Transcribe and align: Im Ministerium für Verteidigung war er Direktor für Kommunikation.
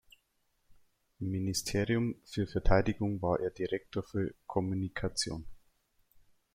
Im 1.19 1.29
Ministerium 1.29 2.15
für 2.25 2.47
Verteidigung 2.47 3.21
war 3.21 3.39
er 3.39 3.51
Direktor 3.51 4.01
für 4.01 4.33
Kommunikation. 4.47 5.45